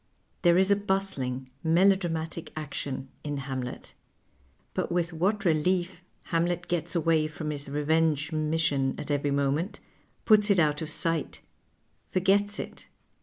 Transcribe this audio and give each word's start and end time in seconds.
There 0.41 0.57
is 0.57 0.71
a 0.71 0.75
bustling, 0.75 1.51
melodramatic 1.63 2.51
action 2.55 3.09
in 3.23 3.37
Hamlet. 3.37 3.93
But 4.73 4.91
with 4.91 5.13
what 5.13 5.45
relief 5.45 6.01
Hamlet 6.23 6.67
gets 6.67 6.95
away 6.95 7.27
fnnn 7.27 7.51
his 7.51 7.69
revenge" 7.69 8.31
mission" 8.31 8.95
at 8.99 9.11
every 9.11 9.29
moment, 9.29 9.79
puts 10.25 10.49
it 10.49 10.57
out 10.57 10.81
of 10.81 10.89
sight, 10.89 11.41
forget.s 12.09 12.57
it 12.57 12.87